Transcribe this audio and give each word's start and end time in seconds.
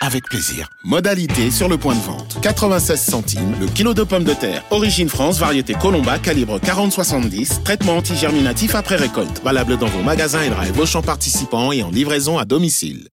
avec 0.00 0.24
plaisir. 0.24 0.68
Modalité 0.82 1.50
sur 1.50 1.68
le 1.68 1.76
point 1.78 1.94
de 1.94 2.00
vente. 2.00 2.38
96 2.42 3.00
centimes 3.00 3.54
le 3.60 3.66
kilo 3.66 3.94
de 3.94 4.02
pommes 4.02 4.24
de 4.24 4.34
terre. 4.34 4.64
Origine 4.70 5.08
France, 5.08 5.38
variété 5.38 5.74
Colomba, 5.74 6.18
calibre 6.18 6.58
40-70. 6.58 7.62
Traitement 7.62 7.96
antigerminatif 7.98 8.74
après 8.74 8.96
récolte. 8.96 9.42
Valable 9.44 9.76
dans 9.76 9.86
vos 9.86 10.02
magasins 10.02 10.42
et 10.42 10.50
drive 10.50 10.78
Auchan 10.78 11.02
participants 11.02 11.72
et 11.72 11.82
en 11.82 11.90
livraison 11.90 12.38
à 12.38 12.44
domicile. 12.44 13.08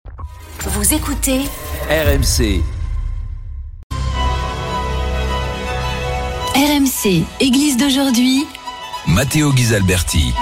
Vous 0.67 0.93
écoutez 0.93 1.41
RMC. 1.89 2.61
RMC, 6.55 7.23
Église 7.41 7.77
d'aujourd'hui. 7.77 8.45
Matteo 9.07 9.51
Ghisalberti. 9.51 10.33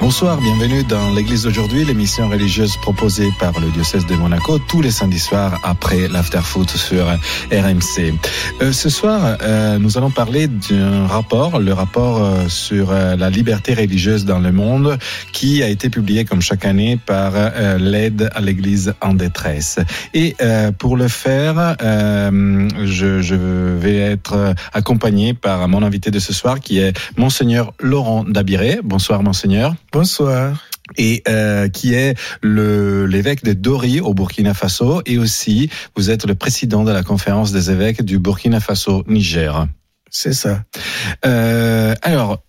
Bonsoir, 0.00 0.40
bienvenue 0.40 0.82
dans 0.82 1.10
l'église 1.10 1.42
d'aujourd'hui, 1.42 1.84
l'émission 1.84 2.26
religieuse 2.26 2.74
proposée 2.78 3.28
par 3.38 3.60
le 3.60 3.70
diocèse 3.70 4.06
de 4.06 4.14
Monaco 4.14 4.58
tous 4.58 4.80
les 4.80 4.90
samedis 4.90 5.18
soirs 5.18 5.60
après 5.62 6.08
l'afterfoot 6.08 6.70
sur 6.70 7.06
RMC. 7.52 8.14
Euh, 8.62 8.72
ce 8.72 8.88
soir, 8.88 9.36
euh, 9.42 9.78
nous 9.78 9.98
allons 9.98 10.10
parler 10.10 10.48
d'un 10.48 11.06
rapport, 11.06 11.58
le 11.58 11.74
rapport 11.74 12.24
euh, 12.24 12.48
sur 12.48 12.90
euh, 12.90 13.14
la 13.14 13.28
liberté 13.28 13.74
religieuse 13.74 14.24
dans 14.24 14.38
le 14.38 14.52
monde, 14.52 14.98
qui 15.34 15.62
a 15.62 15.68
été 15.68 15.90
publié 15.90 16.24
comme 16.24 16.40
chaque 16.40 16.64
année 16.64 16.96
par 16.96 17.32
euh, 17.34 17.76
l'aide 17.76 18.30
à 18.34 18.40
l'église 18.40 18.94
en 19.02 19.12
détresse. 19.12 19.80
Et 20.14 20.34
euh, 20.40 20.72
pour 20.72 20.96
le 20.96 21.08
faire, 21.08 21.76
je, 21.80 23.20
je, 23.20 23.34
vais 23.34 23.96
être 23.96 24.54
accompagné 24.72 25.34
par 25.34 25.68
mon 25.68 25.82
invité 25.82 26.10
de 26.10 26.18
ce 26.18 26.32
soir, 26.32 26.58
qui 26.58 26.78
est 26.78 26.98
monseigneur 27.18 27.74
Laurent 27.80 28.24
Dabiré. 28.24 28.80
Bonsoir, 28.82 29.22
monseigneur. 29.22 29.74
Bonsoir. 29.92 30.66
Et 30.96 31.22
euh, 31.28 31.68
qui 31.68 31.94
est 31.94 32.18
le 32.42 33.06
l'évêque 33.06 33.44
de 33.44 33.52
Dori 33.52 34.00
au 34.00 34.12
Burkina 34.12 34.54
Faso 34.54 35.02
et 35.06 35.18
aussi 35.18 35.70
vous 35.96 36.10
êtes 36.10 36.26
le 36.26 36.34
président 36.34 36.82
de 36.82 36.90
la 36.90 37.04
conférence 37.04 37.52
des 37.52 37.70
évêques 37.70 38.02
du 38.02 38.18
Burkina 38.18 38.58
Faso 38.58 39.04
Niger. 39.06 39.68
C'est 40.10 40.32
ça. 40.32 40.64
Euh, 41.24 41.94
alors 42.02 42.42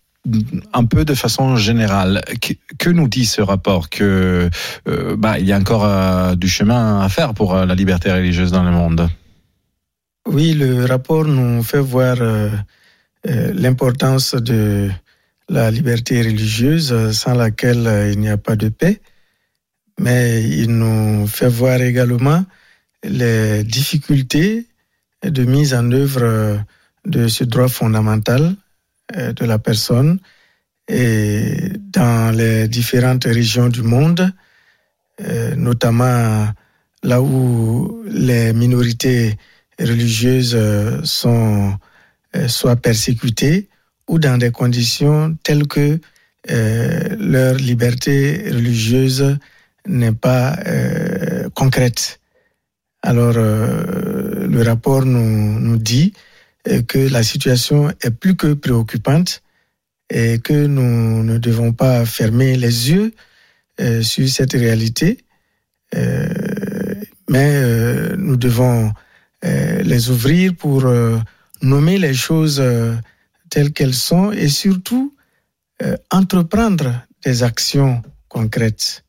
un 0.73 0.85
peu 0.85 1.03
de 1.03 1.13
façon 1.15 1.55
générale, 1.55 2.21
que, 2.41 2.53
que 2.77 2.89
nous 2.89 3.07
dit 3.07 3.25
ce 3.25 3.41
rapport 3.41 3.89
que 3.89 4.49
euh, 4.87 5.15
bah, 5.17 5.39
il 5.39 5.45
y 5.45 5.53
a 5.53 5.57
encore 5.57 5.85
euh, 5.85 6.35
du 6.35 6.47
chemin 6.47 7.01
à 7.01 7.09
faire 7.09 7.33
pour 7.33 7.55
euh, 7.55 7.65
la 7.65 7.75
liberté 7.75 8.11
religieuse 8.11 8.51
dans 8.51 8.63
le 8.63 8.71
monde? 8.71 9.09
Oui, 10.27 10.53
le 10.53 10.85
rapport 10.85 11.25
nous 11.25 11.63
fait 11.63 11.79
voir 11.79 12.17
euh, 12.21 12.51
l'importance 13.23 14.35
de 14.35 14.91
la 15.51 15.69
liberté 15.69 16.21
religieuse 16.21 17.11
sans 17.11 17.33
laquelle 17.33 17.85
euh, 17.85 18.11
il 18.11 18.19
n'y 18.19 18.29
a 18.29 18.37
pas 18.37 18.55
de 18.55 18.69
paix, 18.69 19.01
mais 19.99 20.43
il 20.43 20.77
nous 20.77 21.27
fait 21.27 21.49
voir 21.49 21.81
également 21.81 22.45
les 23.03 23.63
difficultés 23.65 24.67
de 25.23 25.43
mise 25.43 25.73
en 25.73 25.91
œuvre 25.91 26.23
euh, 26.23 26.57
de 27.05 27.27
ce 27.27 27.43
droit 27.43 27.67
fondamental 27.67 28.55
euh, 29.17 29.33
de 29.33 29.45
la 29.45 29.59
personne. 29.59 30.19
Et 30.87 31.73
dans 31.91 32.33
les 32.35 32.69
différentes 32.69 33.25
régions 33.25 33.69
du 33.69 33.81
monde, 33.81 34.33
notamment 35.55 36.49
là 37.03 37.21
où 37.21 38.03
les 38.07 38.51
minorités 38.51 39.37
religieuses 39.79 40.57
sont 41.03 41.77
soit 42.47 42.75
persécutées 42.75 43.69
ou 44.11 44.19
dans 44.19 44.37
des 44.37 44.51
conditions 44.51 45.37
telles 45.41 45.67
que 45.67 45.97
euh, 46.51 47.15
leur 47.17 47.55
liberté 47.55 48.43
religieuse 48.51 49.37
n'est 49.87 50.11
pas 50.11 50.57
euh, 50.67 51.49
concrète. 51.55 52.19
Alors, 53.03 53.35
euh, 53.37 54.47
le 54.47 54.61
rapport 54.63 55.05
nous, 55.05 55.59
nous 55.59 55.77
dit 55.77 56.13
que 56.89 56.99
la 57.09 57.23
situation 57.23 57.89
est 58.01 58.11
plus 58.11 58.35
que 58.35 58.53
préoccupante 58.53 59.41
et 60.09 60.39
que 60.39 60.67
nous 60.67 61.23
ne 61.23 61.37
devons 61.37 61.71
pas 61.71 62.05
fermer 62.05 62.55
les 62.55 62.91
yeux 62.91 63.13
sur 64.03 64.29
cette 64.29 64.51
réalité, 64.51 65.25
mais 67.27 68.15
nous 68.15 68.35
devons 68.35 68.93
les 69.41 70.09
ouvrir 70.11 70.53
pour 70.55 70.85
nommer 71.63 71.97
les 71.97 72.13
choses 72.13 72.61
telles 73.51 73.71
qu'elles 73.71 73.93
sont 73.93 74.31
et 74.31 74.47
surtout 74.47 75.13
euh, 75.83 75.95
entreprendre 76.09 77.05
des 77.23 77.43
actions 77.43 78.01
concrètes. 78.27 79.03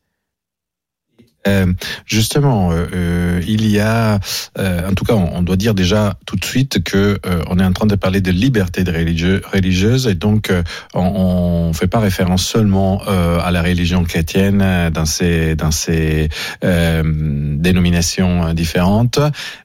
Euh, 1.47 1.73
justement, 2.05 2.69
euh, 2.71 3.41
il 3.45 3.67
y 3.67 3.79
a, 3.79 4.19
euh, 4.57 4.89
en 4.89 4.93
tout 4.93 5.03
cas, 5.03 5.13
on, 5.13 5.37
on, 5.37 5.41
doit 5.41 5.57
dire 5.57 5.73
déjà 5.73 6.17
tout 6.25 6.37
de 6.37 6.45
suite 6.45 6.83
que 6.83 7.19
on 7.49 7.59
est 7.59 7.65
en 7.65 7.73
train 7.73 7.85
de 7.85 7.95
parler 7.95 8.21
de 8.21 8.31
liberté 8.31 8.83
de 8.83 8.91
religieux, 8.91 9.41
religieuse 9.51 10.07
et 10.07 10.15
donc 10.15 10.53
on 10.93 11.67
ne 11.69 11.73
fait 11.73 11.87
pas 11.87 11.99
référence 11.99 12.45
seulement 12.45 13.01
à 13.03 13.51
la 13.51 13.61
religion 13.61 14.03
chrétienne 14.03 14.89
dans 14.91 15.05
ces 15.05 15.55
dans 15.55 15.71
ces 15.71 16.29
dénominations 16.61 18.53
différentes, 18.53 19.19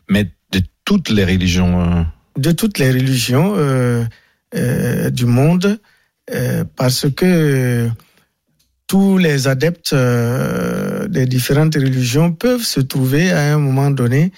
mais 0.08 0.24
de 0.52 0.60
toutes 0.84 1.10
les 1.10 1.24
religions. 1.24 2.06
De 2.36 2.50
toutes 2.52 2.78
les 2.78 2.90
religions 2.90 3.54
euh, 4.54 5.10
du 5.10 5.26
monde 5.26 5.78
euh, 6.34 6.64
parce 6.74 7.06
que 7.10 7.86
tous 8.86 9.18
les 9.18 9.46
adeptes 9.46 9.92
euh, 9.92 11.06
des 11.06 11.26
différentes 11.26 11.74
religions 11.74 12.32
peuvent 12.32 12.62
se 12.62 12.80
trouver 12.80 13.30
à 13.30 13.52
un 13.52 13.58
moment 13.58 13.90
donné 13.90 14.32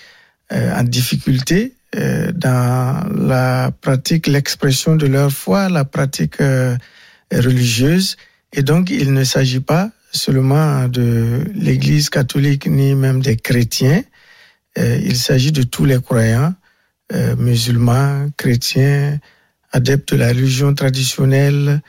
en 0.53 0.83
difficulté 0.83 1.75
dans 1.93 3.09
la 3.15 3.71
pratique, 3.81 4.27
l'expression 4.27 4.97
de 4.97 5.07
leur 5.07 5.31
foi, 5.31 5.69
la 5.69 5.85
pratique 5.85 6.39
religieuse. 7.33 8.17
Et 8.53 8.65
donc, 8.65 8.91
il 8.91 9.13
ne 9.13 9.23
s'agit 9.23 9.61
pas 9.61 9.93
seulement 10.11 10.89
de 10.89 11.45
l'Église 11.55 12.11
catholique 12.11 12.67
ni 12.67 12.97
même 12.97 13.23
des 13.23 13.37
chrétiens. 13.37 14.03
il 14.77 15.17
s'agit 15.17 15.53
de 15.53 15.63
tous 15.63 15.85
les 15.85 16.01
croyants, 16.03 16.55
musulmans, 17.39 18.29
chrétiens, 18.37 19.21
adeptes 19.73 20.13
de 20.13 20.19
la 20.19 20.29
religion 20.29 20.75
traditionnelle, 20.75 21.83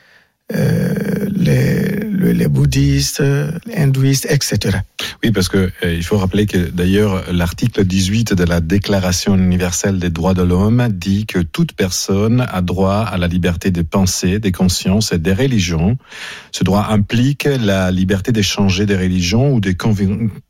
euh, 0.54 1.28
les, 1.34 2.48
bouddhistes, 2.48 3.22
les 3.66 3.76
hindouistes, 3.76 4.26
etc. 4.28 4.78
Oui, 5.22 5.30
parce 5.30 5.48
que 5.48 5.70
euh, 5.82 5.94
il 5.94 6.02
faut 6.02 6.18
rappeler 6.18 6.46
que 6.46 6.58
d'ailleurs 6.58 7.32
l'article 7.32 7.84
18 7.84 8.34
de 8.34 8.44
la 8.44 8.60
Déclaration 8.60 9.36
universelle 9.36 9.98
des 9.98 10.10
droits 10.10 10.34
de 10.34 10.42
l'homme 10.42 10.88
dit 10.90 11.26
que 11.26 11.38
toute 11.38 11.72
personne 11.72 12.46
a 12.50 12.60
droit 12.60 13.00
à 13.00 13.16
la 13.16 13.28
liberté 13.28 13.70
de 13.70 13.82
pensée, 13.82 14.38
des 14.38 14.52
consciences 14.52 15.12
et 15.12 15.18
des 15.18 15.32
religions. 15.32 15.96
Ce 16.50 16.64
droit 16.64 16.88
implique 16.90 17.44
la 17.44 17.90
liberté 17.90 18.32
d'échanger 18.32 18.84
des 18.84 18.96
religions 18.96 19.52
ou 19.52 19.60
des 19.60 19.76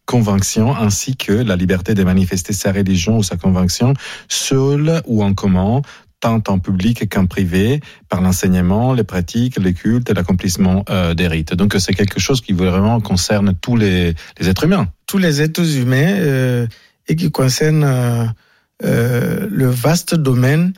convictions 0.07 0.77
ainsi 0.77 1.17
que 1.17 1.33
la 1.33 1.57
liberté 1.57 1.95
de 1.95 2.03
manifester 2.03 2.53
sa 2.53 2.73
religion 2.73 3.19
ou 3.19 3.23
sa 3.23 3.37
conviction 3.37 3.95
seule 4.29 5.03
ou 5.07 5.23
en 5.23 5.35
commun 5.35 5.83
tant 6.23 6.43
en 6.47 6.59
public 6.61 7.13
qu'en 7.13 7.27
privé, 7.27 7.81
par 8.09 8.21
l'enseignement, 8.23 8.95
les 8.95 9.03
pratiques, 9.03 9.59
les 9.59 9.75
cultes 9.75 10.09
et 10.09 10.15
l'accomplissement 10.15 10.85
euh, 10.89 11.15
des 11.15 11.27
rites. 11.27 11.53
Donc 11.55 11.75
c'est 11.79 11.95
quelque 11.95 12.21
chose 12.21 12.41
qui 12.41 12.53
vraiment 12.53 13.01
concerne 13.01 13.55
tous 13.61 13.77
les, 13.77 14.15
êtres 14.41 14.65
humains. 14.65 14.87
Tous 15.07 15.19
les 15.19 15.43
êtres 15.43 15.77
humains 15.77 16.15
euh, 16.21 16.67
et 17.09 17.17
qui 17.17 17.33
concerne 17.33 17.83
euh, 17.85 19.49
le 19.51 19.67
vaste 19.67 20.15
domaine 20.15 20.73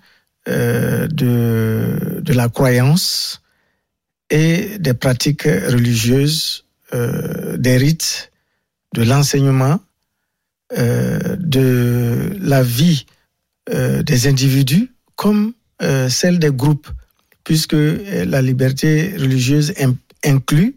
de, 0.46 2.23
la 2.26 2.49
croyance 2.49 3.43
et 4.31 4.79
des 4.79 4.94
pratiques 4.94 5.44
religieuses, 5.44 6.64
des 6.93 7.76
rites, 7.76 8.32
de 8.94 9.02
l'enseignement, 9.02 9.81
de 10.70 12.37
la 12.41 12.62
vie 12.62 13.06
des 13.70 14.26
individus 14.26 14.94
comme 15.16 15.52
euh, 15.82 16.08
celle 16.08 16.38
des 16.38 16.52
groupes, 16.52 16.88
puisque 17.43 17.75
euh, 17.75 18.25
la 18.25 18.43
liberté 18.43 19.14
religieuse 19.19 19.75
inclut 20.25 20.76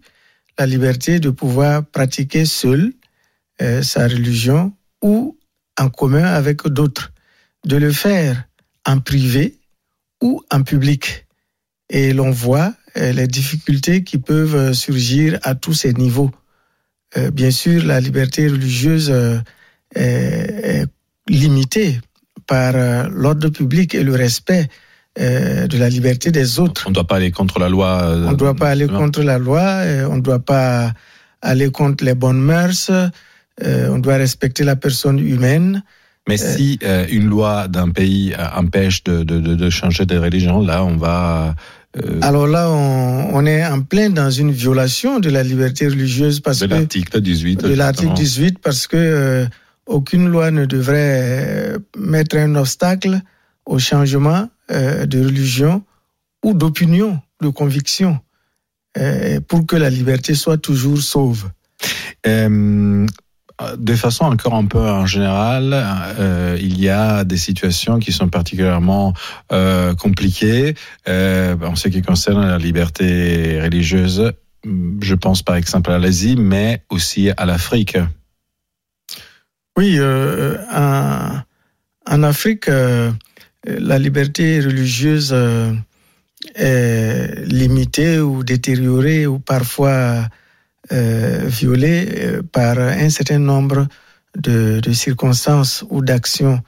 la 0.60 0.66
liberté 0.66 1.20
de 1.20 1.30
pouvoir 1.30 1.86
pratiquer 1.86 2.46
seul 2.46 2.94
euh, 3.62 3.84
sa 3.84 4.08
religion 4.08 4.74
ou 5.02 5.38
en 5.80 5.90
commun 5.90 6.24
avec 6.24 6.68
d'autres, 6.68 7.14
de 7.66 7.78
le 7.78 7.92
faire 7.92 8.44
en 8.86 9.00
privé 9.00 9.60
ou 10.22 10.42
en 10.52 10.64
public. 10.64 11.28
Et 11.90 12.12
l'on 12.12 12.32
voit 12.32 12.74
les 12.96 13.28
difficultés 13.28 14.04
qui 14.04 14.18
peuvent 14.18 14.74
surgir 14.74 15.38
à 15.44 15.54
tous 15.54 15.74
ces 15.74 15.94
niveaux. 15.94 16.32
bien 17.32 17.52
sûr, 17.52 17.86
la 17.86 18.02
liberté 18.02 18.48
religieuse 18.48 19.14
est, 19.96 20.86
limitée 21.30 22.02
par 22.48 22.74
euh, 22.76 23.08
l'ordre 23.12 23.50
public 23.50 23.94
et 23.94 24.04
le 24.04 24.16
respect 24.16 24.68
euh, 25.20 25.68
de 25.68 25.78
la 25.78 25.90
liberté 25.90 26.32
des 26.32 26.60
autres. 26.60 26.84
On 26.86 26.90
ne 26.90 26.96
doit 26.96 27.08
pas 27.08 27.18
aller 27.18 27.32
contre 27.32 27.60
la 27.60 27.70
loi. 27.70 28.02
on 28.04 28.32
ne 28.32 28.36
doit 28.36 28.56
pas 28.56 28.70
aller 28.70 28.88
contre 28.88 29.22
la 29.24 29.38
loi, 29.38 29.82
on 30.10 30.16
ne 30.16 30.22
doit 30.22 30.40
pas 30.40 30.94
aller 31.42 31.70
contre 31.70 32.04
les 32.04 32.16
bonnes 32.16 32.42
mœurs, 32.42 32.92
on 33.62 34.00
doit 34.00 34.16
respecter 34.16 34.64
la 34.64 34.76
personne 34.76 35.20
humaine. 35.20 35.84
Mais 36.28 36.38
si 36.38 36.78
euh, 36.84 37.06
une 37.10 37.28
loi 37.28 37.68
d'un 37.68 37.90
pays 37.90 38.36
empêche 38.56 39.04
de, 39.04 39.24
de, 39.24 39.40
de, 39.40 39.70
changer 39.70 40.06
de 40.06 40.18
religion, 40.18 40.62
là, 40.62 40.84
on 40.84 40.98
va. 40.98 41.56
Euh... 41.98 42.20
Alors 42.22 42.48
là, 42.48 42.70
on, 42.70 43.30
on, 43.34 43.46
est 43.46 43.66
en 43.66 43.82
plein 43.82 44.10
dans 44.10 44.30
une 44.30 44.52
violation 44.52 45.20
de 45.20 45.30
la 45.30 45.42
liberté 45.44 45.88
religieuse 45.88 46.42
parce 46.42 46.60
de 46.60 46.68
que 46.68 46.74
l'article 46.74 47.22
18. 47.22 47.64
De 47.64 47.74
l'article 47.74 48.14
18 48.14 48.60
parce 48.60 48.88
que 48.88 48.98
euh, 48.98 49.46
aucune 49.88 50.28
loi 50.28 50.52
ne 50.52 50.66
devrait 50.66 51.76
mettre 51.98 52.38
un 52.38 52.56
obstacle 52.56 53.22
au 53.66 53.80
changement 53.80 54.50
euh, 54.72 55.06
de 55.06 55.24
religion 55.24 55.84
ou 56.44 56.54
d'opinion, 56.54 57.20
de 57.42 57.50
conviction, 57.50 58.20
euh, 58.98 59.40
pour 59.48 59.66
que 59.66 59.76
la 59.76 59.90
liberté 59.90 60.36
soit 60.36 60.58
toujours 60.58 61.00
sauve. 61.00 61.50
de 63.78 63.96
façon 63.96 64.26
encore 64.26 64.54
un 64.54 64.66
peu 64.66 64.80
en 64.80 65.06
général, 65.06 65.72
euh, 65.74 66.58
il 66.60 66.80
y 66.80 66.90
a 66.90 67.24
des 67.24 67.38
situations 67.38 68.00
qui 68.00 68.12
sont 68.12 68.30
particulièrement 68.30 69.14
euh, 69.52 69.96
compliquées 69.96 70.76
euh, 71.08 71.56
en 71.62 71.76
ce 71.76 71.88
qui 71.88 72.02
concerne 72.02 72.46
la 72.46 72.58
liberté 72.58 73.60
religieuse. 73.62 74.32
Je 75.02 75.16
pense 75.16 75.44
par 75.44 75.56
exemple 75.56 75.92
à 75.92 75.98
l'Asie, 75.98 76.36
mais 76.38 76.84
aussi 76.90 77.32
à 77.38 77.46
l'Afrique. 77.46 77.98
Oui, 79.78 79.98
euh, 80.00 80.58
en, 80.74 81.40
en, 82.08 82.24
Afrique, 82.24 82.68
euh, 82.68 83.12
la 83.68 84.00
liberté 84.00 84.60
religieuse 84.60 85.30
euh, 85.34 85.72
est 86.56 87.46
limitée 87.46 88.20
ou 88.20 88.44
détériorée 88.44 89.28
ou 89.28 89.38
parfois 89.38 90.28
euh, 90.92 91.44
violée 91.46 92.40
par 92.52 92.80
un 92.80 93.10
certain 93.12 93.38
nombre 93.38 93.88
de, 94.36 94.80
de 94.80 94.94
circonstances 94.94 95.86
ou 95.92 96.02
d'actions. 96.02 96.60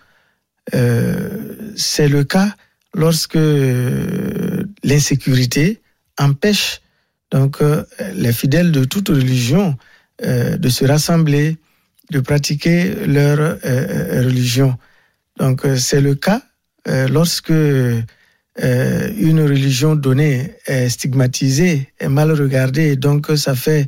Euh, 0.76 1.72
C'est 1.76 2.10
le 2.10 2.24
cas 2.24 2.54
lorsque 2.94 3.40
l'insécurité 4.84 5.82
empêche 6.20 6.82
donc 7.32 7.58
les 8.14 8.34
fidèles 8.34 8.72
de 8.72 8.84
toute 8.86 9.10
religion 9.10 9.76
euh, 10.24 10.58
de 10.58 10.70
se 10.70 10.86
rassembler, 10.86 11.58
de 12.12 12.20
pratiquer 12.20 13.06
leur 13.06 13.40
euh, 13.40 14.24
religion. 14.24 14.78
Donc 15.38 15.66
c'est 15.78 16.02
le 16.02 16.16
cas 16.16 16.42
lorsque 16.86 17.52
une 17.52 19.42
religion 19.42 19.96
donnée 19.96 20.56
est 20.66 20.90
stigmatisée, 20.90 21.94
est 22.00 22.10
mal 22.10 22.32
regardée, 22.32 22.98
donc 22.98 23.28
ça 23.38 23.56
fait 23.56 23.88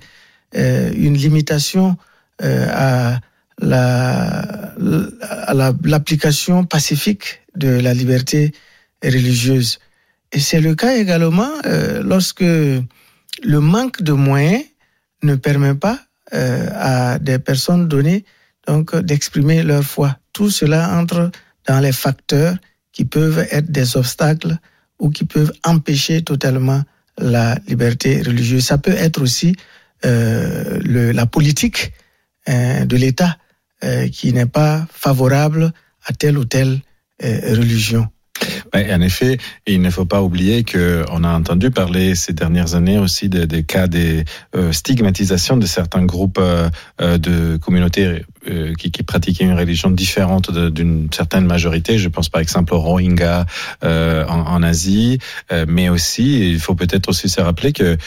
une 0.53 1.15
limitation 1.15 1.97
à 2.39 3.19
la, 3.59 4.39
à 5.21 5.53
l'application 5.53 6.63
pacifique 6.63 7.41
de 7.55 7.79
la 7.79 7.93
liberté 7.93 8.53
religieuse. 9.03 9.79
Et 10.31 10.39
c'est 10.39 10.61
le 10.61 10.75
cas 10.75 10.95
également 10.95 11.51
euh, 11.65 12.01
lorsque 12.03 12.41
le 12.41 13.59
manque 13.59 14.01
de 14.01 14.13
moyens 14.13 14.63
ne 15.23 15.35
permet 15.35 15.75
pas 15.75 15.99
euh, 16.33 16.69
à 16.73 17.19
des 17.19 17.39
personnes 17.39 17.87
données 17.87 18.25
donc 18.67 18.95
d'exprimer 18.95 19.63
leur 19.63 19.83
foi. 19.83 20.17
Tout 20.33 20.49
cela 20.49 20.97
entre 20.97 21.31
dans 21.67 21.79
les 21.79 21.91
facteurs 21.91 22.55
qui 22.91 23.05
peuvent 23.05 23.45
être 23.51 23.71
des 23.71 23.97
obstacles 23.97 24.57
ou 24.99 25.09
qui 25.09 25.25
peuvent 25.25 25.53
empêcher 25.63 26.21
totalement 26.21 26.83
la 27.17 27.57
liberté 27.67 28.21
religieuse. 28.21 28.65
Ça 28.65 28.77
peut 28.77 28.91
être 28.91 29.21
aussi 29.21 29.55
euh, 30.05 30.79
la 31.13 31.25
politique 31.25 31.93
euh, 32.49 32.85
de 32.85 32.97
l'État 32.97 33.37
euh, 33.83 34.07
qui 34.07 34.33
n'est 34.33 34.45
pas 34.45 34.87
favorable 34.91 35.73
à 36.05 36.13
telle 36.13 36.37
ou 36.37 36.45
telle 36.45 36.81
religion. 37.23 38.07
En 38.73 39.01
effet, 39.01 39.37
il 39.67 39.81
ne 39.81 39.89
faut 39.89 40.05
pas 40.05 40.21
oublier 40.21 40.63
qu'on 40.63 41.23
a 41.23 41.29
entendu 41.29 41.71
parler 41.71 42.15
ces 42.15 42.33
dernières 42.33 42.75
années 42.75 42.97
aussi 42.97 43.27
des, 43.27 43.63
cas 43.63 43.87
de 43.87 44.23
euh, 44.55 44.71
stigmatisation 44.71 45.57
de 45.57 45.65
certains 45.65 46.05
groupes 46.05 46.39
euh, 46.39 46.69
de 47.17 47.57
communautés 47.57 48.23
euh, 48.49 48.73
qui, 48.75 48.91
qui, 48.91 49.03
pratiquaient 49.03 49.43
une 49.43 49.57
religion 49.57 49.91
différente 49.91 50.51
d'une 50.51 51.07
certaine 51.11 51.45
majorité. 51.45 51.97
Je 51.97 52.09
pense 52.09 52.29
par 52.29 52.41
exemple 52.41 52.73
aux 52.73 52.79
Rohingyas 52.79 53.45
en, 53.83 54.27
en, 54.27 54.63
Asie, 54.63 55.19
mais 55.67 55.89
aussi 55.89 56.51
il 56.51 56.59
faut 56.59 56.75
peut-être 56.75 57.09
aussi 57.09 57.29
se 57.29 57.41
rappeler 57.41 57.73
que 57.73 57.97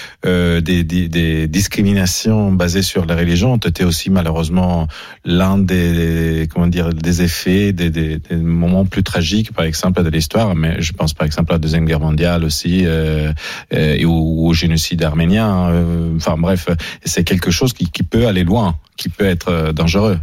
des, 0.61 0.85
des, 0.85 1.09
des, 1.09 1.49
discriminations 1.49 2.53
basées 2.53 2.83
sur 2.83 3.07
la 3.07 3.17
religion 3.17 3.53
ont 3.53 3.57
été 3.57 3.85
aussi 3.85 4.11
malheureusement 4.11 4.87
l'un 5.25 5.59
des 5.59 6.49
comment 6.53 6.69
dire 6.69 6.91
des 6.91 7.23
effets 7.23 7.73
des, 7.73 7.91
des, 7.91 8.21
moments 8.37 8.85
plus 8.85 9.03
tragiques, 9.03 9.53
par 9.53 9.65
exemple 9.65 10.03
de 10.03 10.09
l'histoire 10.09 10.55
mais 10.55 10.81
je 10.81 10.93
pense 10.93 11.13
par 11.15 11.27
exemple 11.27 11.53
à 11.53 11.57
la 11.57 11.59
Deuxième 11.59 11.85
Guerre 11.85 12.01
mondiale 12.01 12.45
aussi, 12.45 12.83
euh, 12.85 13.33
et 13.71 14.05
au, 14.05 14.47
au, 14.47 14.53
génocide 14.53 15.03
arménien. 15.03 15.69
Euh, 15.69 16.17
enfin 16.17 16.37
bref, 16.37 16.69
c'est 17.05 17.25
quelque 17.25 17.51
chose 17.51 17.73
qui, 17.73 17.91
qui, 17.91 18.03
peut 18.03 18.27
aller 18.27 18.45
loin, 18.45 18.77
qui 18.97 19.09
peut 19.09 19.25
être 19.25 19.73
dangereux. 19.73 20.19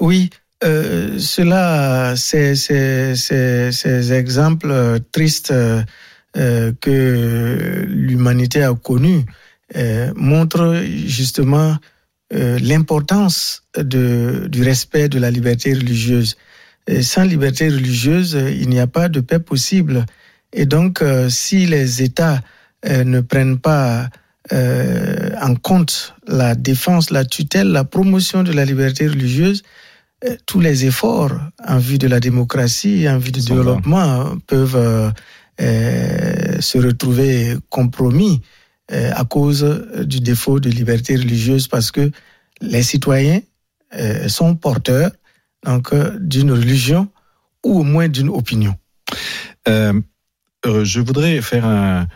Oui, 0.00 0.30
euh, 0.64 1.18
cela, 1.18 2.14
ces, 2.16 2.52
exemples 4.12 5.00
tristes 5.12 5.54
que 6.34 7.86
l'humanité 7.88 8.62
a 8.62 8.74
connus 8.74 9.24
montrent 10.14 10.82
justement 11.06 11.76
l'importance 12.30 13.62
du 13.78 14.62
respect 14.62 15.08
de 15.08 15.18
la 15.18 15.30
liberté 15.30 15.72
religieuse 15.72 16.36
sans 17.00 17.24
liberté 17.24 17.68
religieuse, 17.68 18.34
il 18.34 18.68
n'y 18.68 18.80
a 18.80 18.86
pas 18.86 19.08
de 19.08 19.20
paix 19.20 19.38
possible. 19.38 20.06
Et 20.52 20.66
donc, 20.66 21.02
euh, 21.02 21.28
si 21.28 21.66
les 21.66 22.02
États 22.02 22.40
euh, 22.86 23.04
ne 23.04 23.20
prennent 23.20 23.58
pas 23.58 24.08
euh, 24.52 25.30
en 25.40 25.54
compte 25.54 26.14
la 26.26 26.54
défense, 26.54 27.10
la 27.10 27.24
tutelle, 27.24 27.68
la 27.68 27.84
promotion 27.84 28.42
de 28.42 28.52
la 28.52 28.64
liberté 28.64 29.08
religieuse, 29.08 29.62
tous 30.46 30.60
les 30.60 30.86
efforts 30.86 31.32
en 31.66 31.78
vue 31.78 31.98
de 31.98 32.08
la 32.08 32.20
démocratie, 32.20 33.06
en 33.08 33.18
vue 33.18 33.32
du 33.32 33.40
développement 33.40 34.36
peuvent 34.46 35.12
se 35.58 36.78
retrouver 36.78 37.54
compromis 37.68 38.40
à 38.88 39.24
cause 39.24 39.62
du 40.04 40.20
défaut 40.20 40.58
de 40.58 40.70
liberté 40.70 41.16
religieuse 41.16 41.68
parce 41.68 41.90
que 41.90 42.10
les 42.62 42.82
citoyens 42.82 43.40
sont 44.26 44.56
porteurs 44.56 45.10
donc 45.64 45.94
d'une 46.18 46.52
religion 46.52 47.08
ou 47.62 47.80
au 47.80 47.82
moins 47.82 48.08
d'une 48.08 48.30
opinion. 48.30 48.74
Euh, 50.66 50.84
je 50.84 51.00
voudrais 51.00 51.40
faire 51.40 51.64
un, 51.64 52.06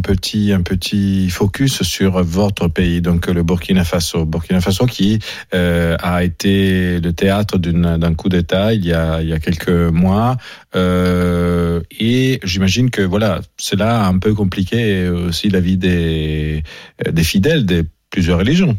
petit 0.00 0.52
un 0.52 0.62
petit 0.62 1.28
focus 1.28 1.82
sur 1.82 2.22
votre 2.22 2.68
pays, 2.68 3.00
donc 3.00 3.26
le 3.26 3.42
Burkina 3.42 3.84
Faso. 3.84 4.24
Burkina 4.24 4.60
Faso 4.60 4.86
qui 4.86 5.18
euh, 5.54 5.96
a 6.00 6.22
été 6.22 7.00
le 7.00 7.12
théâtre 7.12 7.58
d'un 7.58 8.14
coup 8.14 8.28
d'État 8.28 8.72
il 8.72 8.86
y 8.86 8.92
a 8.92 9.20
il 9.20 9.28
y 9.28 9.32
a 9.32 9.38
quelques 9.38 9.68
mois 9.68 10.36
euh, 10.74 11.80
et 11.98 12.40
j'imagine 12.44 12.90
que 12.90 13.02
voilà 13.02 13.40
cela 13.58 14.04
a 14.04 14.08
un 14.08 14.18
peu 14.18 14.34
compliqué 14.34 15.08
aussi 15.08 15.50
la 15.50 15.60
vie 15.60 15.76
des 15.76 16.62
des 17.10 17.24
fidèles 17.24 17.66
de 17.66 17.84
plusieurs 18.10 18.38
religions. 18.38 18.78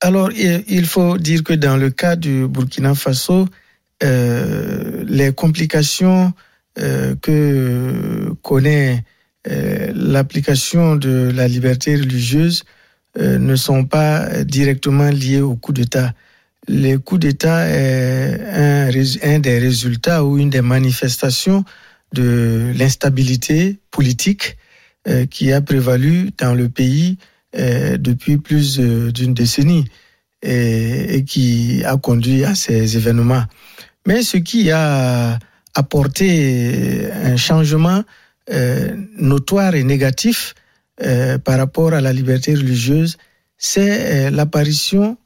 Alors, 0.00 0.30
il 0.32 0.84
faut 0.84 1.16
dire 1.16 1.44
que 1.44 1.52
dans 1.52 1.76
le 1.76 1.90
cas 1.90 2.16
du 2.16 2.48
Burkina 2.48 2.96
Faso, 2.96 3.46
les 4.02 5.32
complications 5.36 6.32
euh, 6.78 7.14
que 7.20 8.32
connaît 8.42 9.04
euh, 9.48 9.92
l'application 9.94 10.96
de 10.96 11.30
la 11.34 11.48
liberté 11.48 11.96
religieuse 11.96 12.64
ne 13.18 13.56
sont 13.56 13.84
pas 13.84 14.42
directement 14.42 15.10
liées 15.10 15.42
au 15.42 15.54
coup 15.54 15.74
d'État. 15.74 16.14
Le 16.66 16.96
coup 16.96 17.18
d'État 17.18 17.68
est 17.68 18.40
un, 19.22 19.38
des 19.38 19.58
résultats 19.58 20.24
ou 20.24 20.38
une 20.38 20.48
des 20.48 20.62
manifestations 20.62 21.62
de 22.14 22.72
l'instabilité 22.74 23.78
politique 23.90 24.56
qui 25.28 25.52
a 25.52 25.60
prévalu 25.60 26.30
dans 26.38 26.54
le 26.54 26.70
pays 26.70 27.18
euh, 27.54 27.98
depuis 27.98 28.38
plus 28.38 28.78
d'une 28.78 29.34
décennie 29.34 29.84
et, 30.40 31.22
qui 31.26 31.82
a 31.84 31.98
conduit 31.98 32.44
à 32.44 32.54
ces 32.54 32.96
événements. 32.96 33.44
Mais 34.06 34.22
ce 34.22 34.38
qui 34.38 34.70
a 34.70 35.38
apporté 35.74 37.08
un 37.12 37.36
changement 37.36 38.02
euh, 38.50 38.96
notoire 39.18 39.74
et 39.74 39.84
négatif 39.84 40.54
euh, 41.02 41.38
par 41.38 41.58
rapport 41.58 41.92
à 41.94 42.00
la 42.00 42.12
liberté 42.12 42.54
religieuse, 42.54 43.16
c'est 43.58 44.30
l'apparition 44.30 45.16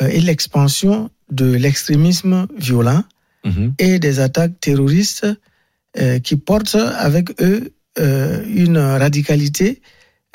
et 0.00 0.20
l'expansion 0.20 1.10
de 1.30 1.52
l'extrémisme 1.54 2.46
violent 2.56 3.02
Mhm. 3.44 3.74
et 3.80 3.98
des 3.98 4.20
attaques 4.20 4.60
terroristes 4.60 5.26
euh, 5.98 6.20
qui 6.20 6.36
portent 6.36 6.76
avec 6.76 7.30
eux 7.42 7.72
euh, 7.98 8.40
une 8.46 8.78
radicalité, 8.78 9.82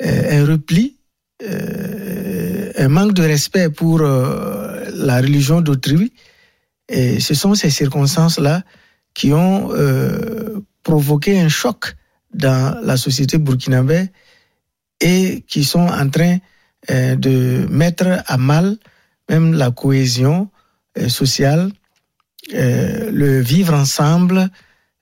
euh, 0.04 0.42
un 0.42 0.44
repli, 0.44 0.96
euh, 1.42 2.70
un 2.76 2.88
manque 2.88 3.14
de 3.14 3.22
respect 3.22 3.70
pour 3.70 4.00
euh, 4.02 4.84
la 4.94 5.22
religion 5.22 5.60
d'autrui. 5.62 6.12
Et 6.90 7.18
ce 7.20 7.34
sont 7.34 7.54
ces 7.54 7.70
circonstances-là 7.70 8.62
qui 9.18 9.32
ont 9.32 9.72
euh, 9.72 10.60
provoqué 10.84 11.40
un 11.40 11.48
choc 11.48 11.96
dans 12.32 12.78
la 12.84 12.96
société 12.96 13.36
burkinabé 13.36 14.12
et 15.00 15.44
qui 15.48 15.64
sont 15.64 15.88
en 15.88 16.08
train 16.08 16.38
euh, 16.88 17.16
de 17.16 17.66
mettre 17.68 18.22
à 18.26 18.36
mal 18.36 18.76
même 19.28 19.54
la 19.54 19.72
cohésion 19.72 20.48
euh, 20.98 21.08
sociale, 21.08 21.72
le 22.52 23.40
vivre 23.40 23.74
ensemble, 23.74 24.48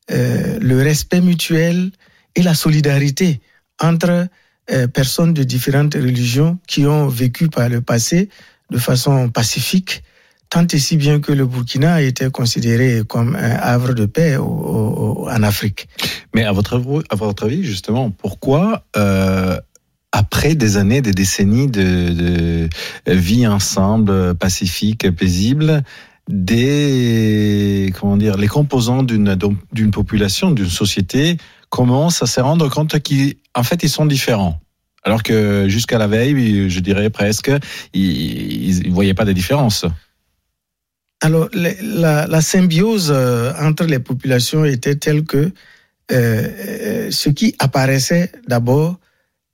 le 0.09 0.77
respect 0.83 1.21
mutuel 1.21 1.93
et 2.35 2.43
la 2.43 2.55
solidarité 2.55 3.41
entre 3.81 4.27
personnes 4.93 5.33
de 5.33 5.45
différentes 5.45 5.95
religions 5.95 6.59
qui 6.67 6.87
ont 6.87 7.07
vécu 7.07 7.49
par 7.49 7.69
le 7.69 7.83
passé 7.83 8.31
de 8.71 8.79
façon 8.79 9.29
pacifique, 9.29 10.03
tant 10.51 10.67
et 10.67 10.79
si 10.79 10.97
bien 10.97 11.21
que 11.21 11.33
le 11.33 11.47
Burkina 11.47 12.01
été 12.03 12.31
considéré 12.31 13.03
comme 13.07 13.37
un 13.37 13.57
havre 13.57 13.93
de 13.95 14.07
paix 14.07 14.37
en 14.37 15.43
Afrique. 15.43 15.89
Mais 16.35 16.45
à 16.45 16.53
votre, 16.53 16.77
avis, 17.45 17.65
justement, 17.65 18.11
pourquoi, 18.11 18.85
euh, 18.97 19.59
après 20.13 20.55
des 20.55 20.77
années, 20.77 21.03
des 21.03 21.13
décennies 21.13 21.69
de, 21.69 22.69
vie 23.07 23.47
ensemble, 23.47 24.35
pacifique, 24.35 25.11
paisible, 25.11 25.83
des, 26.29 27.93
comment 27.99 28.17
dire, 28.17 28.37
les 28.37 28.49
composants 28.49 29.03
d'une 29.03 29.91
population, 29.93 30.51
d'une 30.51 30.69
société 30.69 31.37
commencent 31.69 32.23
à 32.23 32.27
se 32.27 32.41
rendre 32.41 32.69
compte 32.69 32.97
qu'en 33.03 33.63
fait, 33.63 33.83
ils 33.83 33.89
sont 33.89 34.07
différents. 34.07 34.61
Alors 35.05 35.23
que 35.23 35.69
jusqu'à 35.69 35.99
la 35.99 36.09
veille, 36.09 36.69
je 36.69 36.81
dirais 36.81 37.11
presque, 37.11 37.53
ils 37.95 38.89
ne 38.89 38.93
voyaient 38.93 39.15
pas 39.15 39.25
de 39.25 39.33
différence. 39.33 39.87
Alors, 41.23 41.49
la, 41.55 42.41
symbiose 42.43 43.11
euh, 43.11 43.53
entre 43.59 43.85
les 43.85 43.99
populations 43.99 44.65
était 44.65 44.97
telle 44.97 45.25
que 45.25 45.37
euh, 45.39 45.51
euh, 46.13 47.11
ce 47.11 47.31
qui 47.31 47.55
apparaissait 47.59 48.31
d'abord, 48.47 48.99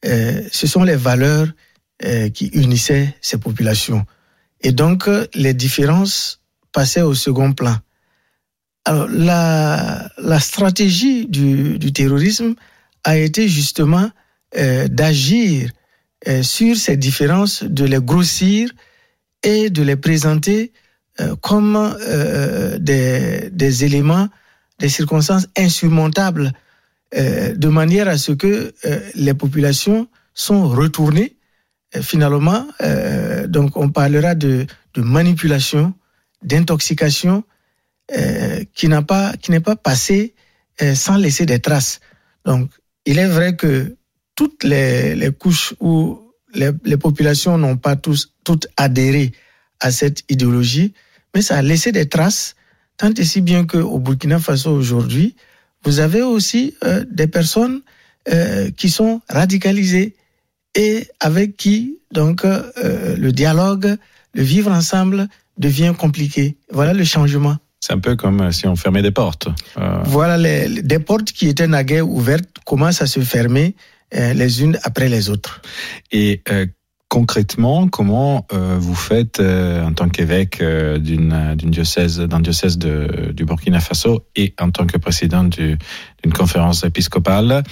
ce 0.05 0.67
sont 0.67 0.83
les 0.83 0.97
valeurs 0.97 1.47
qui 2.35 2.47
unissaient 2.55 3.15
ces 3.21 3.39
populations. 3.39 4.05
Et 4.61 4.73
donc, 4.73 5.09
les 5.35 5.55
différences 5.55 6.41
passaient 6.73 7.03
au 7.03 7.15
second 7.15 7.53
plan. 7.53 7.77
Alors, 8.85 9.07
la, 9.09 10.41
stratégie 10.41 11.27
du, 11.29 11.79
du 11.79 11.93
terrorisme 11.93 12.57
a 13.05 13.17
été 13.17 13.49
justement 13.49 14.11
d'agir 14.89 15.71
sur 16.43 16.77
ces 16.77 16.97
différences, 16.97 17.63
de 17.63 17.85
les 17.85 18.01
grossir 18.01 18.69
et 19.45 19.71
de 19.71 19.85
les 19.85 19.97
présenter 19.97 20.73
euh, 21.21 21.37
comme 21.37 21.77
euh, 21.77 22.79
des, 22.79 23.85
éléments, 23.85 24.29
des 24.79 24.89
circonstances 24.89 25.47
insurmontables, 25.59 26.53
euh, 27.15 27.55
de 27.55 27.69
manière 27.69 28.09
à 28.09 28.17
ce 28.17 28.33
que 28.33 28.73
les 29.15 29.35
populations 29.35 30.09
sont 30.35 30.69
retournées. 30.69 31.37
Finalement, 32.01 32.67
donc 33.49 33.77
on 33.77 33.91
parlera 33.91 34.35
de, 34.35 34.67
manipulation, 34.97 35.93
d'intoxication, 36.43 37.45
qui 38.75 38.89
n'a 38.89 39.03
pas, 39.03 39.35
qui 39.37 39.51
n'est 39.51 39.61
pas 39.61 39.77
passé 39.77 40.35
sans 40.95 41.19
laisser 41.19 41.45
des 41.45 41.59
traces. 41.59 42.01
Donc, 42.47 42.71
il 43.05 43.19
est 43.19 43.29
vrai 43.29 43.57
que 43.57 43.95
toutes 44.35 44.65
les, 44.65 45.31
couches 45.39 45.75
où 45.81 46.19
les, 46.55 46.71
les 46.87 46.97
populations 46.97 47.59
n'ont 47.59 47.77
pas 47.77 47.97
tous 47.97 48.33
toutes 48.43 48.69
adhéré 48.79 49.33
à 49.83 49.91
cette 49.91 50.23
idéologie, 50.31 50.93
mais 51.35 51.43
ça 51.43 51.57
a 51.59 51.63
laissé 51.63 51.93
des 51.93 52.09
traces, 52.09 52.55
tant 52.97 53.13
et 53.13 53.25
si 53.25 53.41
bien 53.41 53.67
qu'au 53.67 53.99
Burkina 53.99 54.39
Faso 54.39 54.71
aujourd'hui, 54.71 55.35
vous 55.85 55.99
avez 55.99 56.23
aussi 56.23 56.75
euh, 56.85 57.05
des 57.11 57.27
personnes 57.27 57.81
euh, 58.33 58.71
qui 58.71 58.89
sont 58.89 59.21
radicalisées 59.29 60.15
et 60.75 61.07
avec 61.21 61.57
qui 61.57 61.99
donc 62.13 62.45
euh, 62.45 62.63
le 63.17 63.31
dialogue, 63.33 63.97
le 64.35 64.43
vivre 64.43 64.71
ensemble 64.71 65.29
devient 65.59 65.93
compliqué. 65.99 66.57
Voilà 66.71 66.93
le 66.95 67.05
changement. 67.05 67.57
C'est 67.81 67.93
un 67.95 67.99
peu 67.99 68.15
comme 68.17 68.53
si 68.53 68.67
on 68.69 68.77
fermait 68.77 69.03
des 69.03 69.11
portes. 69.11 69.49
Voilà 70.05 70.37
les, 70.39 70.69
les- 70.69 70.83
des 70.83 70.99
portes 71.01 71.33
qui 71.33 71.49
étaient 71.49 71.67
naguère 71.67 72.09
ouvertes 72.09 72.59
commencent 72.65 73.03
à 73.03 73.07
se 73.07 73.21
fermer 73.21 73.75
les 74.13 74.63
unes 74.63 74.79
après 74.85 75.09
les 75.09 75.29
autres. 75.31 75.61
Et 76.13 76.43
concrètement, 77.13 77.89
comment 77.89 78.47
euh, 78.55 78.79
vous 78.81 78.95
faites 78.95 79.39
euh, 79.39 79.85
en 79.85 79.93
tant 79.93 80.09
qu'évêque 80.09 80.63
euh, 80.63 80.97
d'une 80.97 81.55
diocèse 81.57 82.19
d'un 82.21 82.41
diocèse 82.41 82.79
du 82.79 83.45
Burkina 83.45 83.81
Faso 83.81 84.25
et 84.35 84.55
en 84.59 84.71
tant 84.71 84.87
que 84.87 84.97
président 84.97 85.45
du- 85.45 85.77
d'une 86.23 86.33
conférence 86.33 86.85
épiscopale, 86.85 87.65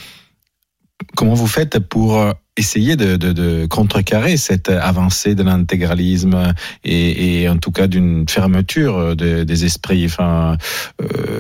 comment 1.17 1.33
vous 1.33 1.47
faites 1.47 1.79
pour 1.79 2.23
essayer 2.59 2.97
de, 2.97 3.65
contrecarrer 3.65 4.37
cette 4.37 4.69
avancée 4.69 5.35
de 5.35 5.43
l'intégralisme 5.43 6.53
et, 6.85 7.49
en 7.49 7.57
tout 7.57 7.71
cas 7.71 7.87
d'une 7.87 8.29
fermeture 8.29 9.17
de- 9.17 9.45
des 9.45 9.65
esprits? 9.65 10.05
Enfin, 10.05 10.59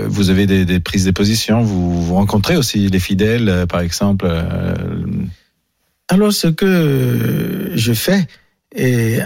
vous 0.07 0.31
avez 0.31 0.47
des, 0.47 0.81
prises 0.81 1.05
de 1.05 1.11
position, 1.11 1.61
vous, 1.61 2.03
vous 2.03 2.15
rencontrez 2.15 2.57
aussi 2.57 2.89
les 2.89 2.99
fidèles, 2.99 3.67
par 3.69 3.81
exemple. 3.83 4.27
Alors, 6.13 6.33
ce 6.33 6.49
que 6.49 7.60
je 7.75 7.93
fais, 7.93 8.27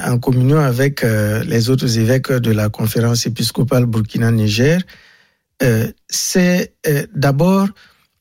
en 0.04 0.18
communion 0.18 0.58
avec 0.58 1.04
euh, 1.04 1.44
les 1.44 1.70
autres 1.70 1.98
évêques 1.98 2.32
de 2.32 2.50
la 2.50 2.68
conférence 2.68 3.26
épiscopale 3.26 3.86
Burkina-Niger, 3.86 4.80
euh, 5.62 5.90
c'est 6.08 6.74
euh, 6.86 7.06
d'abord 7.14 7.68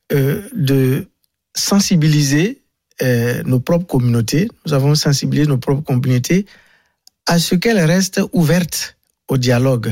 de 0.10 1.08
sensibiliser 1.56 2.62
nos 3.46 3.60
propres 3.60 3.88
communautés. 3.88 4.48
Nous 4.66 4.74
avons 4.74 4.94
sensibilisé 4.94 5.48
nos 5.48 5.58
propres 5.58 5.82
communautés 5.82 6.46
à 7.26 7.40
ce 7.40 7.56
qu'elles 7.56 7.80
restent 7.80 8.22
ouvertes 8.32 8.96
au 9.28 9.38
dialogue, 9.38 9.92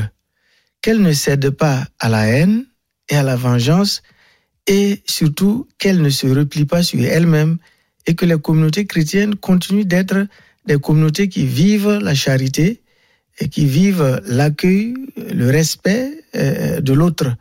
qu'elles 0.80 1.02
ne 1.02 1.12
cèdent 1.12 1.50
pas 1.50 1.88
à 1.98 2.08
la 2.08 2.28
haine 2.28 2.66
et 3.08 3.16
à 3.16 3.24
la 3.24 3.34
vengeance, 3.34 4.02
et 4.68 5.02
surtout 5.04 5.66
qu'elles 5.78 6.00
ne 6.00 6.10
se 6.10 6.28
replient 6.28 6.66
pas 6.66 6.84
sur 6.84 7.00
elles-mêmes 7.00 7.58
et 8.06 8.14
que 8.14 8.26
les 8.26 8.38
communautés 8.38 8.86
chrétiennes 8.86 9.36
continuent 9.36 9.84
d'être 9.84 10.26
des 10.66 10.78
communautés 10.78 11.28
qui 11.28 11.46
vivent 11.46 11.98
la 12.02 12.14
charité 12.14 12.82
et 13.38 13.48
qui 13.48 13.66
vivent 13.66 14.20
l'accueil, 14.26 14.94
le 15.16 15.50
respect 15.50 16.10
euh, 16.34 16.80
de 16.80 16.92
l'autre. 16.92 17.34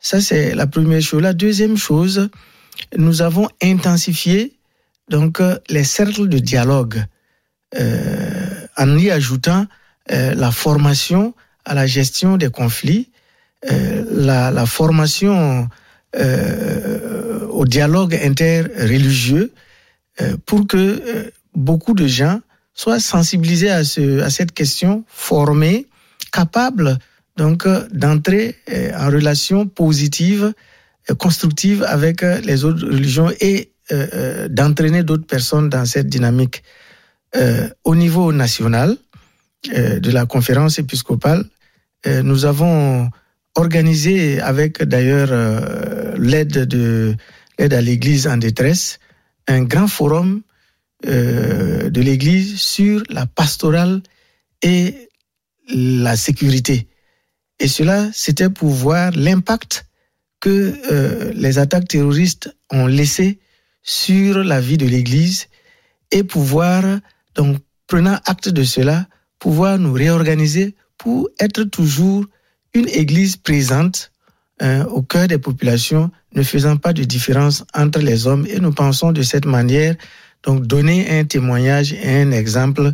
Ça, 0.00 0.20
c'est 0.20 0.54
la 0.54 0.66
première 0.66 1.00
chose. 1.00 1.22
La 1.22 1.32
deuxième 1.32 1.76
chose, 1.76 2.28
nous 2.96 3.22
avons 3.22 3.48
intensifié 3.62 4.52
donc 5.08 5.40
les 5.68 5.84
cercles 5.84 6.28
de 6.28 6.38
dialogue 6.38 7.04
euh, 7.78 8.66
en 8.76 8.98
y 8.98 9.10
ajoutant 9.10 9.66
euh, 10.10 10.34
la 10.34 10.50
formation 10.50 11.34
à 11.64 11.74
la 11.74 11.86
gestion 11.86 12.36
des 12.36 12.50
conflits, 12.50 13.10
la, 13.68 14.66
formation 14.66 15.68
au 16.14 17.64
dialogue 17.64 18.14
interreligieux, 18.14 19.52
pour 20.46 20.66
que 20.66 20.76
euh, 20.76 21.30
beaucoup 21.54 21.94
de 21.94 22.06
gens 22.06 22.40
soient 22.74 23.00
sensibilisés 23.00 23.70
à, 23.70 23.84
ce, 23.84 24.20
à 24.20 24.30
cette 24.30 24.52
question, 24.52 25.04
formés, 25.08 25.86
capables 26.32 26.98
donc 27.36 27.66
euh, 27.66 27.86
d'entrer 27.92 28.56
euh, 28.72 28.92
en 28.96 29.10
relation 29.10 29.66
positive, 29.66 30.52
euh, 31.10 31.14
constructive 31.14 31.82
avec 31.84 32.22
euh, 32.22 32.40
les 32.40 32.64
autres 32.64 32.86
religions 32.86 33.30
et 33.40 33.70
euh, 33.92 34.06
euh, 34.14 34.48
d'entraîner 34.48 35.02
d'autres 35.02 35.26
personnes 35.26 35.68
dans 35.68 35.84
cette 35.84 36.08
dynamique. 36.08 36.62
Euh, 37.36 37.68
au 37.84 37.94
niveau 37.94 38.32
national 38.32 38.96
euh, 39.74 40.00
de 40.00 40.10
la 40.10 40.26
conférence 40.26 40.78
épiscopale, 40.78 41.44
euh, 42.06 42.22
nous 42.22 42.46
avons 42.46 43.10
organisé 43.54 44.40
avec 44.40 44.82
d'ailleurs 44.82 45.28
euh, 45.30 46.14
l'aide 46.18 46.66
de 46.66 47.16
l'aide 47.58 47.74
à 47.74 47.80
l'Église 47.80 48.26
en 48.26 48.36
détresse 48.36 48.98
un 49.48 49.62
grand 49.62 49.88
forum 49.88 50.42
euh, 51.06 51.90
de 51.90 52.00
l'Église 52.00 52.56
sur 52.60 53.02
la 53.10 53.26
pastorale 53.26 54.02
et 54.62 55.08
la 55.68 56.16
sécurité. 56.16 56.88
Et 57.58 57.68
cela, 57.68 58.08
c'était 58.12 58.50
pour 58.50 58.70
voir 58.70 59.10
l'impact 59.12 59.86
que 60.40 60.74
euh, 60.90 61.32
les 61.34 61.58
attaques 61.58 61.88
terroristes 61.88 62.54
ont 62.70 62.86
laissé 62.86 63.38
sur 63.82 64.42
la 64.42 64.60
vie 64.60 64.78
de 64.78 64.86
l'Église 64.86 65.46
et 66.10 66.24
pouvoir 66.24 66.82
donc 67.34 67.58
prenant 67.86 68.18
acte 68.24 68.48
de 68.48 68.64
cela, 68.64 69.06
pouvoir 69.38 69.78
nous 69.78 69.92
réorganiser 69.92 70.74
pour 70.98 71.28
être 71.38 71.64
toujours 71.64 72.24
une 72.74 72.88
Église 72.88 73.36
présente 73.36 74.12
hein, 74.60 74.84
au 74.84 75.02
cœur 75.02 75.28
des 75.28 75.38
populations, 75.38 76.10
ne 76.34 76.42
faisant 76.42 76.76
pas 76.76 76.92
de 76.92 77.04
différence 77.04 77.64
entre 77.74 78.00
les 78.00 78.26
hommes. 78.26 78.46
Et 78.48 78.60
nous 78.60 78.72
pensons 78.72 79.12
de 79.12 79.22
cette 79.22 79.46
manière, 79.46 79.94
donc 80.42 80.66
donner 80.66 81.18
un 81.18 81.24
témoignage 81.24 81.92
et 81.92 82.22
un 82.22 82.30
exemple 82.30 82.92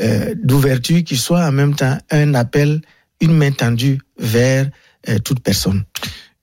euh, 0.00 0.34
d'ouverture 0.42 1.02
qui 1.04 1.16
soit 1.16 1.44
en 1.44 1.52
même 1.52 1.74
temps 1.74 1.98
un 2.10 2.34
appel, 2.34 2.80
une 3.20 3.36
main 3.36 3.50
tendue 3.50 4.00
vers 4.18 4.68
euh, 5.08 5.18
toute 5.18 5.40
personne. 5.40 5.84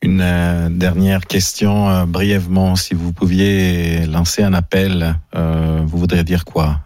Une 0.03 0.19
euh, 0.19 0.67
dernière 0.69 1.21
question, 1.21 1.89
euh, 1.89 2.05
brièvement, 2.05 2.75
si 2.75 2.93
vous 2.93 3.13
pouviez 3.13 4.05
lancer 4.05 4.43
un 4.43 4.53
appel, 4.53 5.15
euh, 5.33 5.79
vous 5.85 5.97
voudriez 5.97 6.25
dire 6.25 6.45
quoi 6.45 6.81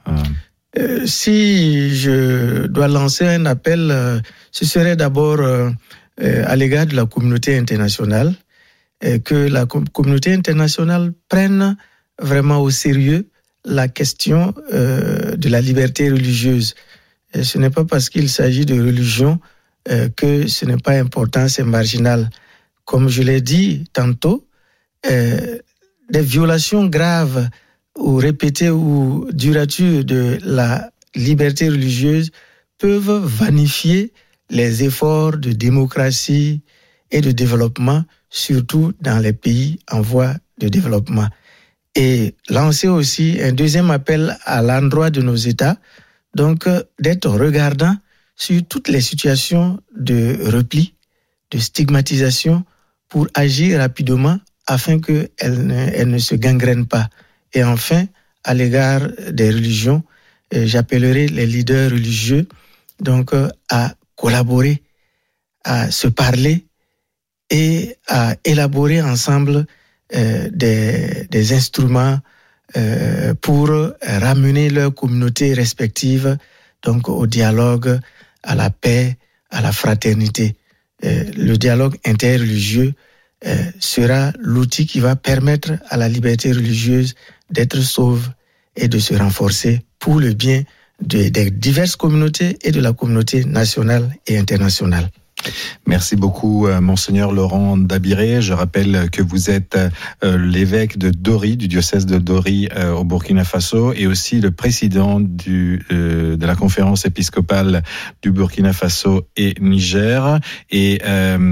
si 1.06 1.96
je 1.96 2.68
dois 2.68 2.88
lancer 2.88 3.26
un 3.26 3.48
appel, 3.48 4.22
ce 4.52 4.64
serait 4.64 4.96
d'abord 4.96 5.40
à 6.20 6.56
l'égard 6.56 6.86
de 6.88 6.96
la 6.96 7.06
communauté 7.06 7.58
internationale, 7.58 8.34
euh, 9.04 9.20
que 9.20 9.36
la 9.36 9.66
com- 9.66 9.88
communauté 9.90 10.34
internationale 10.34 11.14
prenne 11.30 11.78
vraiment 12.20 12.60
au 12.62 12.70
sérieux 12.72 13.30
la 13.66 13.88
question 13.88 14.54
euh, 14.74 15.36
de 15.36 15.50
la 15.50 15.62
liberté 15.62 16.10
religieuse. 16.10 16.74
Ce 17.42 17.58
n'est 17.58 17.70
pas 17.70 17.86
parce 17.86 18.10
qu'il 18.10 18.30
s'agit 18.30 18.66
de 18.66 18.82
religion 18.82 19.40
euh, 19.90 20.10
que 20.16 20.48
ce 20.48 20.66
n'est 20.66 20.78
pas 20.78 20.94
important, 20.94 21.48
c'est 21.48 21.64
marginal. 21.64 22.30
Comme 22.86 23.10
je 23.10 23.22
l'ai 23.22 23.42
dit 23.42 23.84
tantôt, 23.94 24.48
euh, 25.06 25.60
des 26.10 26.22
violations 26.22 26.88
graves 26.88 27.50
ou 27.98 28.16
répétées 28.16 28.70
ou 28.70 29.28
duratures 29.34 30.06
de 30.06 30.38
la 30.44 30.90
liberté 31.16 31.68
religieuse 31.70 32.32
peuvent 32.78 33.24
vanifier 33.26 34.14
les 34.50 34.84
efforts 34.84 35.38
de 35.38 35.52
démocratie 35.52 36.62
et 37.12 37.22
de 37.22 37.32
développement, 37.32 38.04
surtout 38.30 38.94
dans 39.02 39.20
les 39.20 39.34
pays 39.34 39.80
en 39.92 40.02
voie 40.02 40.34
de 40.60 40.68
développement. 40.68 41.28
Et 41.96 42.36
lancer 42.50 42.88
aussi 42.88 43.40
un 43.42 43.52
deuxième 43.52 43.92
appel 43.92 44.38
à 44.46 44.62
l'endroit 44.62 45.10
de 45.10 45.22
nos 45.22 45.36
États, 45.36 45.78
donc 46.36 46.68
euh, 46.68 46.84
d'être 47.00 47.30
regardant 47.30 47.96
sur 48.36 48.62
toutes 48.68 48.88
les 48.90 49.02
situations 49.02 49.80
de 49.98 50.38
repli, 50.52 50.94
de 51.52 51.58
stigmatisation, 51.58 52.64
pour 53.10 53.28
agir 53.34 53.80
rapidement 53.80 54.38
afin 54.68 55.00
qu'elles 55.00 55.66
ne, 55.66 55.90
elles 55.94 56.10
ne 56.10 56.18
se 56.18 56.36
gangrènent 56.36 56.86
pas. 56.86 57.10
Et 57.54 57.64
enfin, 57.64 58.06
à 58.44 58.54
l'égard 58.54 59.02
des 59.32 59.50
religions, 59.50 60.04
euh, 60.54 60.66
j'appellerai 60.66 61.28
les 61.28 61.46
leaders 61.46 61.92
religieux 61.92 62.48
donc 63.00 63.34
euh, 63.34 63.50
à 63.70 63.94
collaborer, 64.18 64.84
à 65.64 65.90
se 65.92 66.08
parler 66.08 66.66
et 67.50 67.96
à 68.08 68.36
élaborer 68.44 69.02
ensemble 69.02 69.66
euh, 70.16 70.50
des, 70.52 71.54
instruments 71.54 72.20
euh, 72.76 73.34
pour 73.36 73.70
ramener 74.02 74.70
leurs 74.70 74.94
communautés 74.94 75.54
respectives 75.54 76.38
donc 76.84 77.10
au 77.10 77.28
dialogue, 77.28 78.00
à 78.44 78.56
la 78.56 78.70
paix, 78.70 79.18
à 79.50 79.62
la 79.62 79.72
fraternité. 79.72 80.56
Euh, 81.04 81.24
le 81.36 81.58
dialogue 81.58 81.98
interreligieux 82.06 82.94
sera 83.80 84.32
l'outil 84.40 84.88
qui 84.88 85.00
va 85.00 85.16
permettre 85.16 85.74
à 85.90 85.98
la 85.98 86.10
liberté 86.10 86.52
religieuse 86.52 87.14
d'être 87.52 87.80
sauve 87.82 88.30
et 88.76 88.88
de 88.88 88.98
se 88.98 89.14
renforcer 89.14 89.86
pour 90.00 90.20
le 90.20 90.34
bien 90.34 90.64
de- 91.02 91.30
des 91.30 91.52
diverses 91.52 91.96
communautés 91.96 92.58
et 92.64 92.72
de 92.72 92.82
la 92.82 92.94
communauté 92.94 93.46
nationale 93.46 94.16
et 94.28 94.38
internationale. 94.38 95.10
Merci 95.86 96.18
beaucoup, 96.18 96.68
euh, 96.68 96.82
Monseigneur 96.82 97.32
Laurent 97.32 97.78
Dabiré. 97.78 98.42
Je 98.42 98.52
rappelle 98.54 99.10
que 99.10 99.22
vous 99.22 99.50
êtes 99.50 99.78
euh, 100.24 100.38
l'évêque 100.38 100.98
de 100.98 101.12
Dori, 101.12 101.56
du 101.56 101.70
diocèse 101.70 102.06
de 102.06 102.18
Dori 102.18 102.68
euh, 102.76 102.92
au 102.94 103.06
Burkina 103.06 103.46
Faso, 103.46 103.94
et 103.94 104.06
aussi 104.06 104.42
le 104.42 104.52
président 104.52 105.22
de 105.22 105.80
la 106.46 106.56
conférence 106.56 107.06
épiscopale 107.06 107.84
du 108.22 108.32
Burkina 108.32 108.74
Faso 108.74 109.28
et 109.38 109.54
Niger. 109.62 110.40
Et 110.72 111.00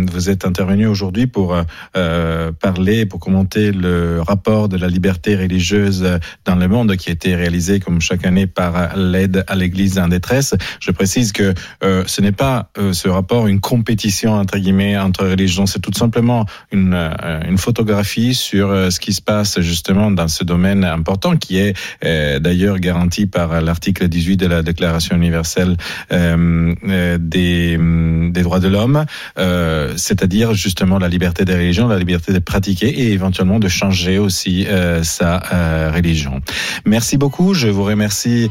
vous 0.08 0.30
êtes 0.30 0.46
intervenu 0.46 0.88
aujourd'hui 0.88 1.28
pour 1.28 1.56
parler, 1.94 3.06
pour 3.06 3.20
commenter 3.20 3.72
le 3.72 4.22
rapport 4.22 4.70
de 4.70 4.78
la 4.78 4.88
liberté 4.88 5.36
religieuse 5.36 6.20
dans 6.46 6.56
le 6.56 6.68
monde 6.68 6.96
qui 6.96 7.10
a 7.10 7.14
été 7.14 7.36
réalisé 7.36 7.80
comme 7.80 8.02
chaque 8.02 8.26
année 8.26 8.48
par 8.48 8.96
l'aide 8.98 9.44
à 9.48 9.56
l'Église 9.56 10.00
en 10.00 10.08
détresse. 10.08 10.56
Je 10.80 10.92
précise 10.92 11.32
que 11.32 11.54
ce 11.82 12.22
n'est 12.22 12.32
pas 12.32 12.70
ce 12.92 13.08
rapport 13.08 13.48
une 13.48 13.60
compétition 13.76 14.32
entre 14.34 14.58
guillemets 14.58 14.98
entre 14.98 15.24
religions, 15.28 15.66
c'est 15.66 15.82
tout 15.88 15.94
simplement 15.94 16.46
une, 16.72 16.94
euh, 16.94 17.52
une 17.52 17.58
photographie 17.58 18.34
sur 18.34 18.70
euh, 18.70 18.90
ce 18.90 19.00
qui 19.00 19.14
se 19.14 19.22
passe 19.22 19.60
justement 19.60 20.12
dans 20.12 20.30
ce 20.30 20.44
domaine 20.44 20.84
important 20.86 21.36
qui 21.36 21.58
est 21.58 21.74
euh, 22.06 22.40
d'ailleurs 22.40 22.80
garanti 22.80 23.26
par 23.26 23.62
l'article 23.62 24.08
18 24.08 24.38
de 24.38 24.48
la 24.48 24.62
Déclaration 24.64 25.16
universelle 25.16 25.76
euh, 26.12 26.74
euh, 26.88 27.18
des, 27.20 27.76
hum, 27.78 28.32
des 28.32 28.44
droits 28.44 28.60
de 28.60 28.68
l'homme, 28.68 29.06
euh, 29.38 29.94
c'est-à-dire 29.98 30.54
justement 30.54 31.00
la 31.00 31.10
liberté 31.10 31.44
des 31.46 31.56
religions, 31.56 31.88
la 31.88 32.00
liberté 32.00 32.32
de 32.32 32.40
pratiquer 32.40 32.88
et 32.88 33.12
éventuellement 33.12 33.60
de 33.60 33.68
changer 33.68 34.18
aussi 34.18 34.68
sa 35.04 35.92
religion. 35.94 36.42
Merci 36.86 37.18
beaucoup. 37.18 37.54
Je 37.54 37.68
vous 37.68 37.84
remercie 37.84 38.50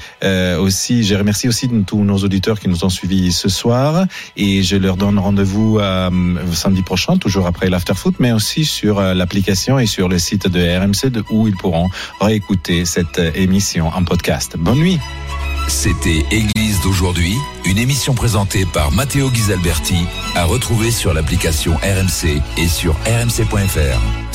aussi. 0.59 1.05
Je 1.05 1.15
remercie 1.15 1.49
aussi 1.49 1.69
tous 1.87 2.03
nos 2.05 2.19
auditeurs 2.19 2.59
qui 2.61 2.69
nous 2.69 2.85
ont 2.85 2.89
suivis 2.89 3.33
ce 3.33 3.49
soir 3.49 4.07
et 4.37 4.63
je 4.63 4.77
leur 4.77 4.97
donne 4.97 5.14
rendez-vous 5.19 5.79
euh, 5.79 6.11
samedi 6.53 6.83
prochain, 6.83 7.17
toujours 7.17 7.47
après 7.47 7.69
l'afterfoot, 7.69 8.15
mais 8.19 8.33
aussi 8.33 8.65
sur 8.65 8.99
euh, 8.99 9.15
l'application 9.15 9.79
et 9.79 9.87
sur 9.87 10.09
le 10.09 10.19
site 10.19 10.49
de 10.49 10.61
RMC 10.61 11.23
où 11.31 11.49
ils 11.49 11.57
pourront 11.57 11.89
réécouter 12.21 12.85
cette 12.85 13.19
euh, 13.19 13.31
émission 13.35 13.89
en 13.89 14.05
podcast. 14.05 14.57
Bonne 14.59 14.79
nuit. 14.79 14.99
C'était 15.69 16.25
Église 16.31 16.81
d'aujourd'hui, 16.83 17.35
une 17.65 17.79
émission 17.79 18.15
présentée 18.15 18.67
par 18.67 18.93
Matteo 18.93 19.31
Ghisalberti, 19.31 19.97
à 20.35 20.45
retrouver 20.45 20.91
sur 20.91 21.15
l'application 21.15 21.75
RMC 21.77 22.43
et 22.59 22.69
sur 22.69 22.95
rmc.fr. 23.07 24.35